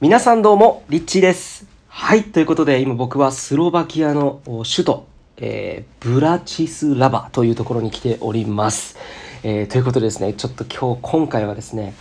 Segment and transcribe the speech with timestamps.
[0.00, 1.66] 皆さんどうも、リッチーです。
[1.86, 8.96] はい、ということで、今僕はスロバキアの首都、えーブラチスラバというところに来ております。
[9.42, 11.92] えーということでですね、ちょっと今日、今回はですね、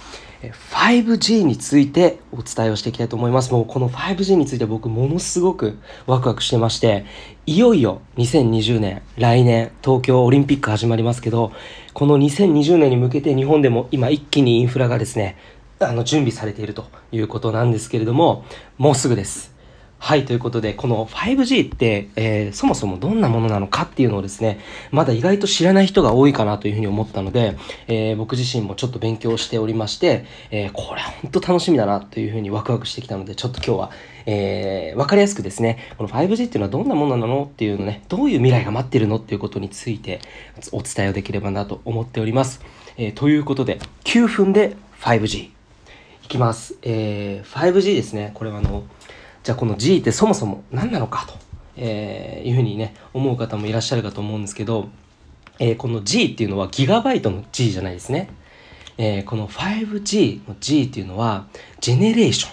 [0.71, 3.51] 5G についてお伝えをしていきたいと思います。
[3.51, 5.77] もうこの 5G について僕ものすごく
[6.07, 7.03] ワクワクしてまして、
[7.45, 11.51] いよいよ2020年、来年、東京オリンピック始まりますけど、
[11.93, 15.35] この2020年に向けて日本でも今一気にインフラがですね、
[15.79, 18.45] あの準備されているということなんですけれども、
[18.77, 19.59] もうすぐです。
[20.01, 24.59] はい、ということで、この 5G って、えーそもそもどんなものなのかっていうのをですね、
[24.91, 27.57] まだ意外と知らない人が多いかなというふうに思ったので、
[27.87, 33.91] えー僕自身もちょっと勉強しておりまして、えーこれは本当楽しみだなというふうにワクワクしてきたので、ちょっと今日は、
[34.25, 40.21] えーわかりやすくですね、この 5G っていうのはどんなものなのっていうのね、どういう未来が待ってるのっていうことについて
[40.71, 42.61] お伝えをできればなと思っております。
[42.97, 45.58] えということで、9分で 5G。
[46.29, 46.75] きます。
[46.83, 48.31] えー 5G ですね。
[48.35, 48.83] これはあの、
[49.43, 51.33] じゃあこの G ってそもそも何なのかと、
[51.75, 54.87] えーいうふうにね、思う方もいらっしゃるかと思うんですけど、
[55.59, 58.29] えーこの G っていうのはギガバイトの G じゃないですね。
[58.97, 61.47] えーこの 5G の G っていうのは、
[61.81, 62.51] ジェネレーション。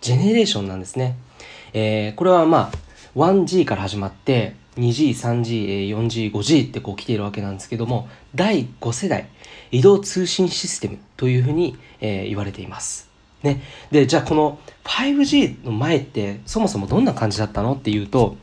[0.00, 1.16] ジェネレーションなんですね。
[1.72, 2.78] えーこれはまあ、
[3.16, 9.28] 1G から始まって、2G、3G、4G、5G ってこう来ているわけなんですけども、第5世代
[9.70, 13.08] 移動通信システムというふうに、えー言われています。
[13.42, 13.62] ね。
[13.90, 17.74] で、じゃあこの 5G の前ってそもそもどんな感じだったの？
[17.74, 18.36] っていうと、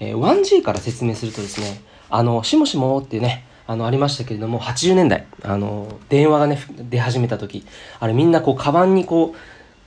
[0.00, 6.58] えー 1G から説明するとですね、あの、しもしもってね、あの、ありましたけれども、80年代、あの、電話がね、
[6.90, 7.64] 出始めた時、
[7.98, 9.38] あれみんなこう、カバンにこう、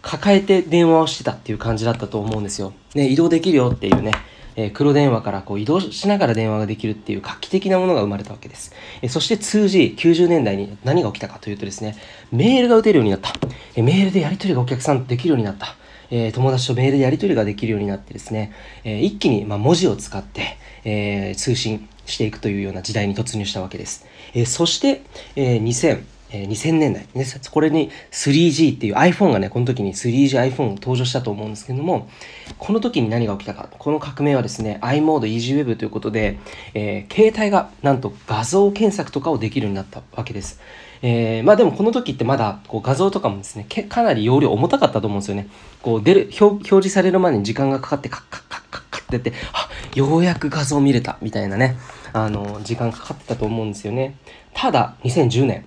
[0.01, 2.73] 抱えて電話をしてたっていう感じだったと思うんですよ。
[2.95, 4.13] ね、移動できるよっていうね、
[4.57, 8.73] え黒電話からこう移動しながら電話ができるっていう画期的なものが生まれたわけです。
[9.01, 11.95] えそして 2G、90年代に何が起きたかというとですね、
[12.31, 13.33] メールが打てるようになった。
[13.75, 15.75] えメールでやり取りがお客さんとできるようになった。
[16.09, 18.51] え友達とメールでやり取りができるようになってですね、
[18.83, 24.05] え一気にま文字を使って、え通信していくというような時代に突入したわけです。
[24.33, 25.03] えそして、
[25.35, 26.01] え2000、
[26.31, 32.09] えー2000年代、ね、これに 3G っていう iPhone がね、この時に 3GiPhone 登場したと思うんですけども、
[32.57, 33.69] この時に何が起きたか。
[33.77, 36.39] この革命はですね、i モード EasyWeb ということで、
[36.73, 40.59] えー携帯がなんと画像検索とかをできるようになったわけです。
[41.01, 45.47] えーまあでもこの時ってまだこう画像とかもですね、けかなり容量重たかったと思うんですよね。
[45.81, 51.77] こう出る、表表示されるまでに時間がかかってカッカッカッカッカッってやって、あ、ようやく画像見れたみたいなね、
[52.13, 54.17] あの、時間かかってたと思うんですよね。
[54.53, 55.65] ただ、2010年、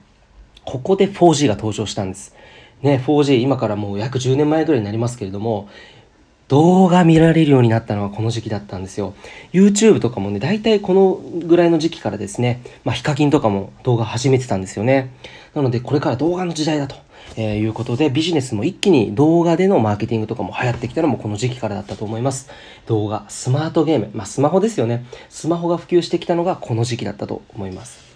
[0.64, 2.34] ここで 4G が登場したんです。
[2.82, 5.68] ね、4G 今からもう約10年前ぐらいになりますけれども、
[6.48, 9.14] 動画見られるようになったのはこの時期だったんですよ。
[9.52, 11.14] YouTube とかもね、大体この
[11.46, 15.12] ぐらいの時期からですね、まあ、ヒカキンとかも動画始めてたんですよね。
[15.54, 16.96] なので、これから動画の時代だと。
[17.36, 22.50] えーいうことで、ビジネスも一気に動画でのマーケティングとかも流行ってきたのもこの時期からだったと思います。
[22.86, 25.04] 動画、スマートゲーム、まあスマホですよね。
[25.28, 28.09] スマホが普及してきたのがこの時期だったと思います。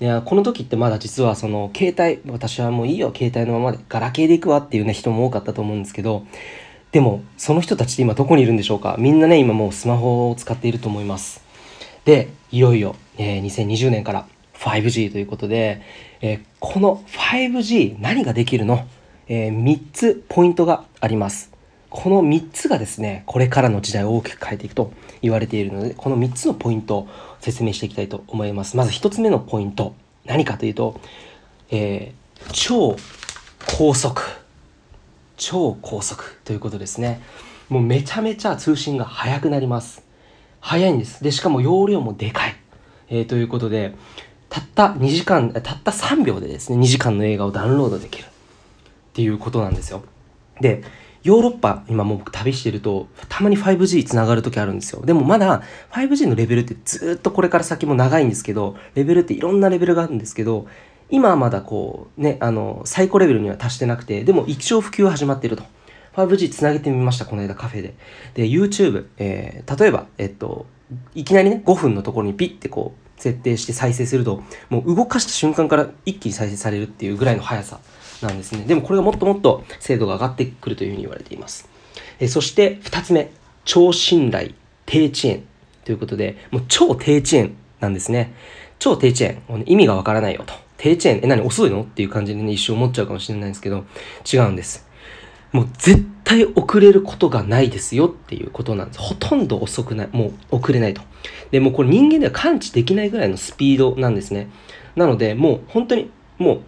[0.00, 6.26] いやこの時ってまだ実はその携帯私はもういいよ携帯のままでガラケーで行くわっていうね人も多かったと思うんですけど
[6.90, 8.96] でもその人たちって今どこにいるんでしょうか？
[8.98, 11.44] みんなね今もうスマホを使っていると思います。
[12.06, 15.82] でいよいよ、えー2020年から 5G ということで、
[16.22, 18.86] えーこの 5G 何ができるの、
[19.28, 21.49] え3つポイントがあります。
[21.90, 27.08] この3つがですねこれからの時代を大きく変えていくと言われているのでこの3つのポイントを
[27.40, 28.76] 説明していきたいと思います。
[28.76, 31.00] まず1つ目のポイント何かというと、
[31.70, 32.20] えー
[32.54, 32.96] 超
[33.76, 34.22] 高速。
[35.36, 37.20] 超高速ということですね。
[37.68, 40.02] もうめちゃめちゃ通信が速くなります。
[40.60, 41.22] 速いんです。
[41.22, 42.56] でしかも容量もでかい、
[43.10, 43.94] えーということで
[44.48, 48.24] たった2時間たった3秒でですね2時間の映画をダウンロードできる。
[48.24, 50.02] っていうことなんですよ。
[50.60, 50.82] で、
[51.22, 55.04] ヨーロッパ、今もう僕旅してると、たまに 5G つながる時あるんですよ。
[55.04, 60.66] でもまだ 5G のレベルってずっとこれから先も長いんですけど、レベルっていろんなレベルがあるんですけど、
[61.10, 65.64] 今はまだこう、ね、あの、最高レベルには達してなくて、でも一応普及は始まっていると。
[66.14, 67.94] 5G つなげてみました、この間カフェで。
[68.34, 70.66] で、YouTube、えー例えば、えっと、
[71.14, 77.78] いきなりね、5分のところにピッてこう、設定して再生すると、もう動かした瞬間から一気に再生されるっていうぐらいの速さ
[78.22, 78.64] なんですね。
[78.64, 81.68] でもこれがもっともっと精度が上がってくるというふうに言われています。
[82.18, 83.30] えそして2つ目、
[83.64, 84.52] 超信頼
[84.86, 85.42] 低遅延
[85.84, 88.34] ということで、もう超低遅延なんですね。
[88.78, 89.42] 超低遅延。
[89.66, 90.54] 意味がわからないよと。
[90.76, 91.82] 低遅延、え、何遅いの？
[91.82, 93.84] っていう感じでね、一瞬思っちゃうかもしれないんですけど、
[94.30, 94.86] 違うんです。
[95.52, 99.00] もう絶対遅れることがないですよっていうことなんです。
[99.00, 100.08] ほとんど遅くない。
[100.12, 101.02] もう遅れないと。
[101.50, 104.48] で、もこれ人間では感知できないぐらいのスピードなんですね。
[104.94, 106.60] なので、もう本当に、もう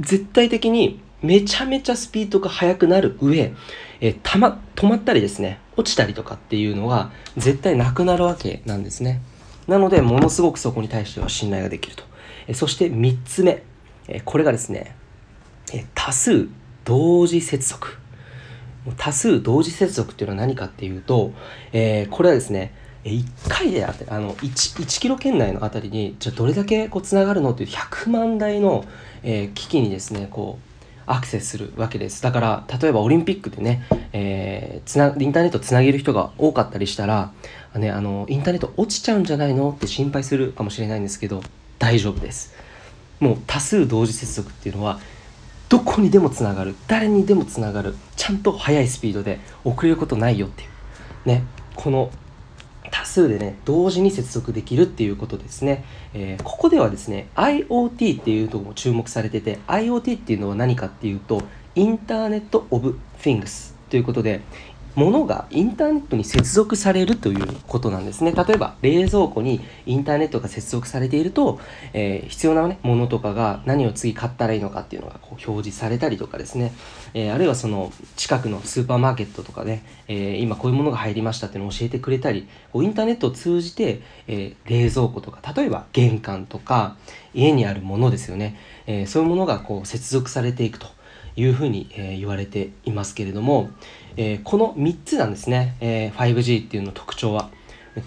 [0.00, 3.52] 絶対的にめちゃめちゃスピードが速くなる上、
[4.00, 9.20] えー、たま、止まったりですね、落ちたりとかっていうのは絶対なくなるわけなんですね。
[9.66, 12.04] なので、ものすごくそこに対しては信頼ができると。
[12.46, 13.62] えー、そして3つ目、
[14.06, 14.94] えー、これがですね、
[15.74, 16.48] え多数
[16.84, 17.98] 同時接続。
[18.96, 21.32] 多数同時接続っていうのは何かっていうと、
[21.72, 22.72] えこれはですね、
[23.10, 28.84] 1回であってあの 1, 1キロ圏内のあたりにじゃどれだけこうつながるのっていう100万台の、
[29.22, 30.68] えー、機器にですねこう
[31.06, 32.22] アクセスするわけです。
[32.22, 33.82] だから例えばオリンピックでね、
[34.12, 37.32] えー、つなインターネットつなげる人が多かったりしたら、
[37.74, 41.42] ね、あのインターネット落ちちゃうんじゃないのって心配するかもしれないんですけど
[41.78, 42.54] 大丈夫です。
[43.20, 45.00] もう多数同時接続っていうのは
[45.68, 46.74] どこにでもつながる。
[46.86, 47.94] 誰にでもつながる。
[48.16, 51.28] ちゃんと速いスピードで遅れることないよっていう。
[51.28, 51.44] ね
[51.74, 52.10] この
[52.90, 61.42] 多数でね同時に接続できるっていうことですね、えー、ここではですね IoT っていうとこも注目されてて IoT っていうのは何かっていうと
[61.74, 64.40] インターネット・オブ・フィングスということで
[64.98, 68.32] ものがインターネットに接続されるということなんですね。
[68.32, 71.60] 例えば冷蔵庫にインターネットが接続されていると、
[71.92, 76.72] えー、必要な、ね、ものとかが何を次買ったらいいのかっていうのがこう表示されたりとかですね、
[77.14, 86.96] えー、あるいはその近くのスーパーマーケットとかね、えー、今こういうものが入りましたっていうのを教えてくれたりこうインターネットを通じて、え冷蔵庫とか例えば玄関とか
[87.34, 88.56] 家にあるものですよね、
[88.86, 90.88] えそういうものがこう接続されていくと
[91.36, 93.70] いうふうに、え言われていますけれども、
[94.20, 97.50] えこの3つなんですね、え 5G っていうの特徴は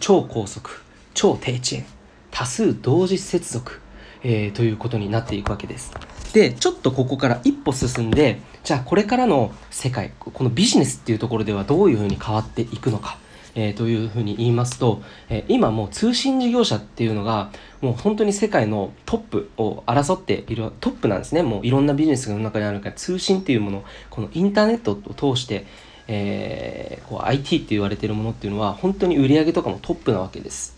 [0.02, 1.86] 超高速超低遅延
[2.32, 3.80] 多数同時接続、
[4.24, 5.92] えー、ということになっていくわけです。
[6.34, 13.18] でちょっとここから一歩進んでじゃあこれからの世界このビジネスっていうところではどういうふうに変わっていくのか
[13.56, 21.44] えー、というふうに言いますと、えー、今もう通信事業者っていうのがもう本当に世界のトップを争っているトップなんですね。
[21.44, 25.66] もういろんなビジネスがの中にあるから通信っていうものこのインターネットを通して、
[26.08, 30.76] えー、こう IT って言われてるものっていうのは本当に売り上げとかもトップなわけです、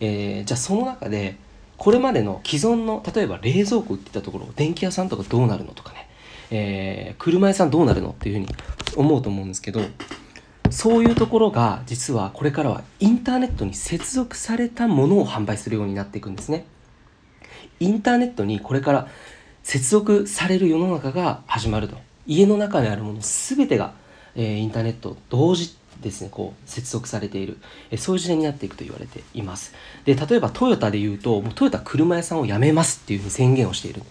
[0.00, 1.36] えー、じゃあその中で
[1.76, 6.08] これまでの既存の例えば冷蔵庫売ってたところ電気屋さんとかどうなるのとかね、
[6.50, 8.48] えー、車屋さんどうなるのっていうふうに
[8.96, 9.80] 思うと思うんですけど
[10.70, 16.66] そういうところが実はこれからはインターネットに接続されたものを販売するようになっていくんですね。
[17.78, 19.08] インターネットにこれから
[19.62, 21.96] 接続される世の中が始まると。
[22.26, 23.94] 家の中にあるもの全てが、
[24.36, 27.58] えー、インターネット同時ですね、こう接続されている、
[27.90, 29.74] えー、そういう時代になっていくと言われています。
[30.04, 34.02] で、例えばトヨタで言うと、もうトヨタ車屋さんを辞めますっていうふうに宣言をしている。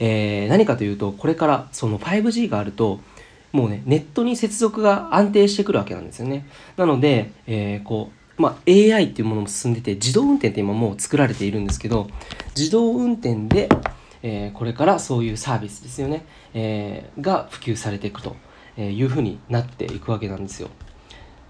[0.00, 3.00] えー、何かというと、これからその 5G があると、
[3.52, 6.46] もうね、ネットに接続が安定してくるわけなんですよね。
[6.76, 12.08] なので、えー、こう、まあ、AI っていうものも進んでて、自動運転って今もう作られているんですけど、
[12.56, 13.68] 自動運転で、
[14.22, 18.36] えー、これからそういうサービスですよね、えー、が普及されていくと
[18.78, 20.70] えいうふうになっていくわけなんですよ。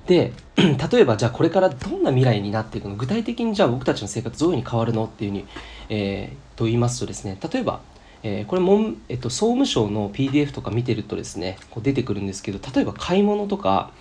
[0.06, 2.96] で、 例えばじゃあこれからどんな未来になっていくの？
[2.96, 5.04] 具体的にじゃあ僕たちの生活どういうふうに変わるの？
[5.04, 5.46] っていうふうに、
[5.90, 7.80] えー、と言いますとですね、例えば、
[8.22, 13.92] えー、これも、えっと、総務省の PDF とか見てるとですねこう出てくるんですけど例えば買い物とか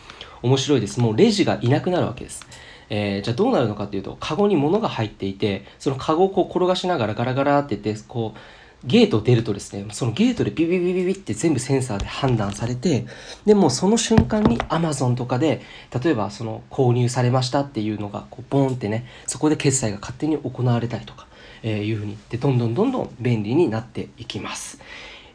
[0.42, 1.00] 面白いです。
[1.00, 2.46] もうレジがいなくなるわけです、
[2.90, 8.40] えー、じゃあどうなるのかっていうとカゴに物が入っていてそのカゴをこう転がしながらガラガラって言ってこう
[8.84, 13.06] ゲート出るとですね、そのゲートでビビビビビって全部センサーで判断されて、
[13.46, 15.62] でもその瞬間に Amazon とかで、
[16.04, 21.28] 例えばその購入されましたっていうのがこうボーンってね、そこで決済が勝手に行われたりとか、
[21.64, 24.80] えー、いうふうにでどんどんどんどん便利になっていきます。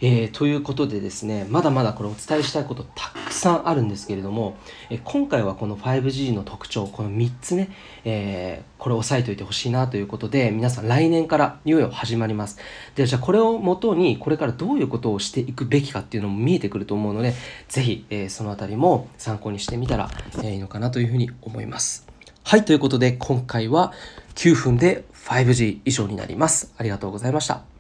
[0.05, 4.57] えー、ということでですね、まだまだこれお伝えしたいことたくさんあるんですけれども、
[4.91, 7.69] えー、今回はこの 5G の特徴、この3つね、
[8.05, 12.59] えー、これ押さえておいてほしいなということで、皆さん来年からいよいよ始まります。
[12.97, 17.35] で、じゃあこれをもとに、これからどういうことをしていくべきかっていうのも見えてくると思うので、
[17.69, 20.11] ぜひ、えそのあたりも参考にしてみたら、
[20.43, 22.09] えいいのかなというふうに思います。
[22.43, 23.93] はい、ということで今回は
[24.35, 26.75] 9分で 5G 以上になります。
[26.77, 27.72] ありがとうございました。